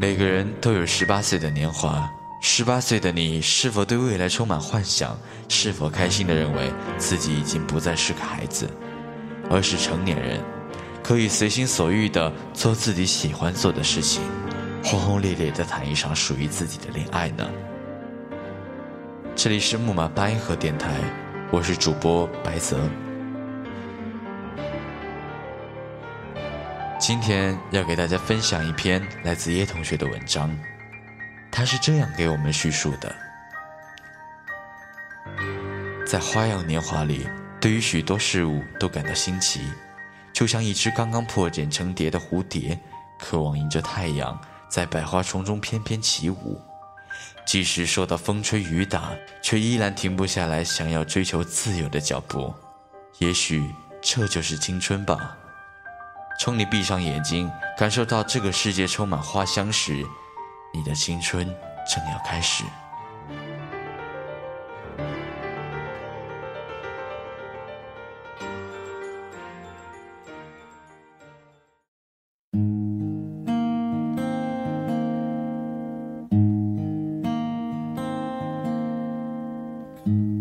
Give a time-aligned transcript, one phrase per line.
[0.00, 5.14] 每个人都有十八岁的年华，十八岁的你是否对未来充满幻想？
[5.46, 8.66] 是否开心的认为自己已经不再是个孩子，
[9.50, 10.42] 而是成年人，
[11.02, 14.22] 可以随心所欲的做自己喜欢做的事情，
[14.82, 17.46] 轰轰烈烈的谈一场属于自己的恋爱呢？
[19.36, 20.94] 这里是木马八音盒电台，
[21.50, 22.80] 我是主播白泽。
[27.10, 30.56] 今天要给大家分享一篇来自叶同学的文章，
[31.50, 33.12] 他是这样给我们叙述的：
[36.06, 37.28] 在花样年华里，
[37.60, 39.60] 对于许多事物都感到新奇，
[40.32, 42.78] 就像一只刚刚破茧成蝶的蝴蝶，
[43.18, 46.62] 渴望迎着太阳在百花丛中翩翩起舞，
[47.44, 49.10] 即使受到风吹雨打，
[49.42, 52.54] 却依然停不下来想要追求自由的脚步。
[53.18, 53.68] 也许
[54.00, 55.36] 这就是青春吧。
[56.42, 60.06] 从你闭上眼睛，感受到这个世界充满花香时，
[60.72, 61.46] 你的青春
[61.86, 62.64] 正要开始。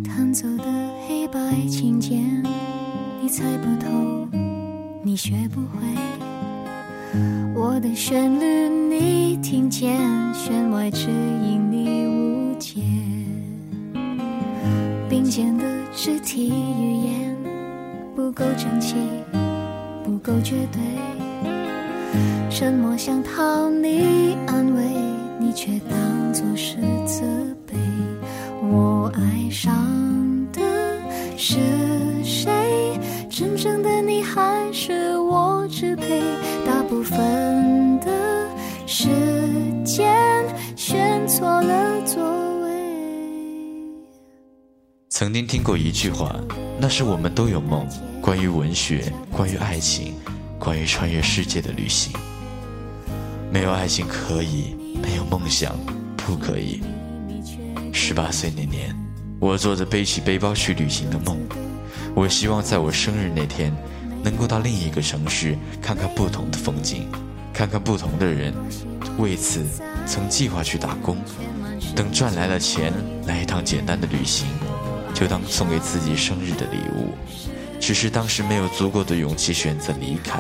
[0.05, 0.64] 弹奏的
[1.05, 2.42] 黑白琴键，
[3.22, 4.39] 你猜不透。
[5.10, 5.80] 你学不会
[7.56, 9.98] 我的旋律，你听见
[10.36, 12.80] 弦外之音，你误解
[15.10, 17.36] 并肩的肢体语言
[18.16, 18.98] 不够整齐，
[20.04, 20.80] 不够绝对。
[22.52, 24.83] 沉默想讨你安慰，
[25.39, 26.78] 你却当作是
[45.20, 46.34] 曾经听过一句话，
[46.80, 47.86] 那是我们都有梦，
[48.22, 50.14] 关于文学，关于爱情，
[50.58, 52.14] 关于穿越世界的旅行。
[53.52, 55.76] 没有爱情可以，没有梦想
[56.16, 56.82] 不可以。
[57.92, 58.96] 十八岁那年，
[59.42, 61.38] 我做着背起背包去旅行的梦。
[62.16, 63.76] 我希望在我生日那天，
[64.24, 67.06] 能够到另一个城市看看不同的风景，
[67.54, 68.54] 看看不同的人。
[69.18, 69.66] 为此，
[70.06, 71.18] 曾计划去打工，
[71.94, 72.94] 等赚来了钱，
[73.28, 74.48] 来一趟简单的旅行，
[75.20, 77.10] 就当送给自己生日的礼物。
[77.80, 80.40] 只是当时没有足够的勇气选择离开，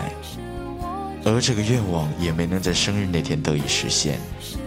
[1.25, 4.19] 而这个愿望也没能在生日那天得以实现。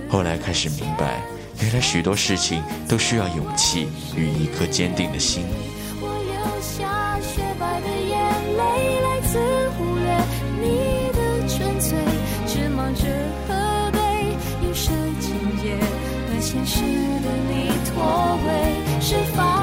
[0.09, 1.23] 后来开始明白，
[1.61, 5.45] 原来许多事情都需要勇气与一颗坚定的心。
[16.45, 19.62] 现实的你脱位，释放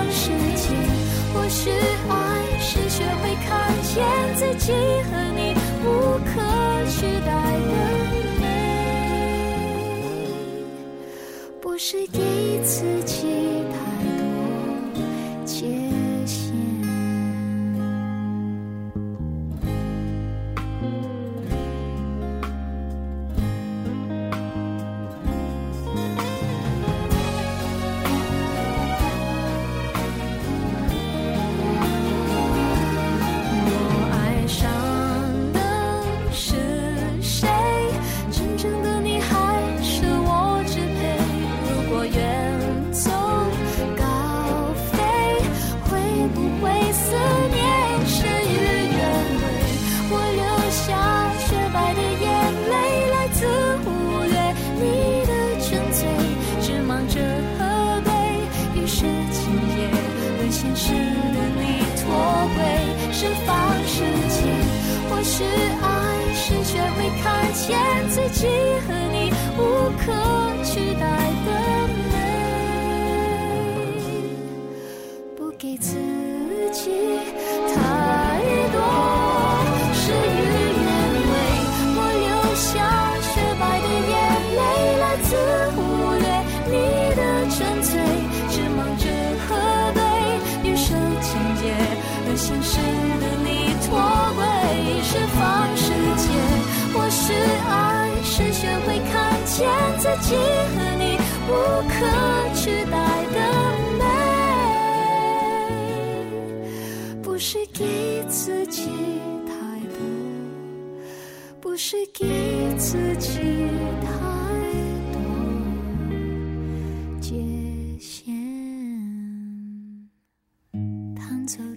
[11.91, 12.19] 是给
[12.63, 13.58] 自己
[65.21, 65.85] 是爱，
[66.33, 67.23] 是学会看
[67.53, 67.77] 见
[68.09, 68.47] 自己
[68.87, 69.15] 和你
[69.57, 69.59] 无
[69.97, 70.03] 可
[70.63, 71.01] 取代
[71.45, 71.47] 的
[72.09, 72.15] 美，
[75.37, 75.89] 不给自
[76.71, 76.89] 己
[77.67, 77.77] 太
[99.59, 99.67] 现
[99.97, 101.19] 自己和你
[101.49, 101.51] 无
[101.89, 101.95] 可
[102.55, 102.95] 取代
[103.33, 103.37] 的
[103.99, 104.01] 美，
[107.21, 108.87] 不是给自己
[109.45, 109.51] 太
[109.89, 109.99] 多，
[111.59, 113.41] 不是给自己
[113.99, 114.07] 太
[115.11, 115.19] 多
[117.19, 117.35] 界
[117.99, 118.33] 限。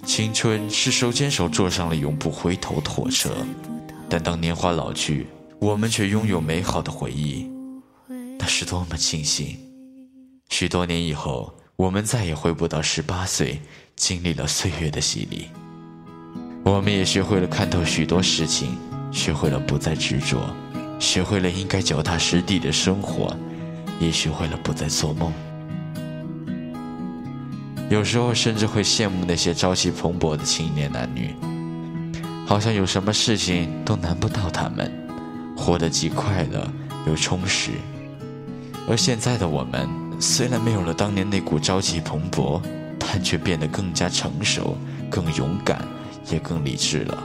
[0.04, 3.30] 青春是手牵手坐上了永不回头的火车，
[4.08, 5.26] 但当年华老去，
[5.58, 7.50] 我们却拥有美好的回忆，
[8.42, 9.56] 那是多么庆幸！
[10.48, 13.60] 许多年以后，我们再也回不到十八岁，
[13.94, 15.46] 经历了岁月的洗礼，
[16.64, 18.76] 我们也学会了看透许多事情，
[19.12, 20.40] 学会了不再执着，
[20.98, 23.32] 学会了应该脚踏实地的生活，
[24.00, 25.32] 也学会了不再做梦。
[27.90, 31.32] 有时候甚至会羡慕那些朝气蓬勃的青年男女，
[32.44, 34.92] 好像有什么事情都难不到他们，
[35.56, 36.68] 活得既快乐
[37.06, 37.70] 又充实。
[38.88, 39.88] 而现在的我们，
[40.20, 42.60] 虽然没有了当年那股朝气蓬勃，
[42.98, 44.76] 但却变得更加成熟、
[45.10, 45.86] 更勇敢，
[46.30, 47.22] 也更理智了。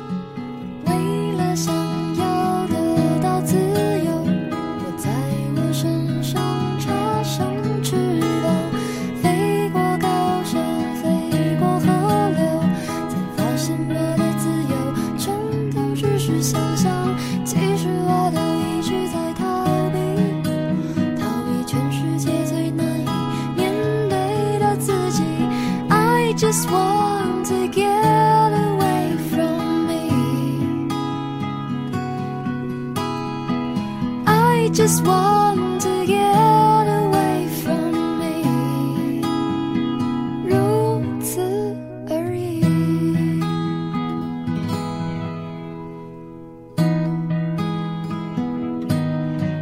[26.38, 30.08] Just want to get away from me.
[34.28, 39.24] I just want to get away from me，
[40.48, 41.42] 如此
[42.08, 42.62] 而已。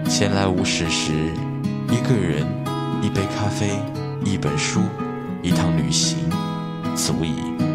[0.10, 1.14] 闲来无事时，
[1.90, 2.46] 一个人，
[3.02, 3.80] 一杯咖啡，
[4.26, 4.82] 一本书，
[5.42, 6.18] 一趟旅行，
[6.96, 7.75] 足矣。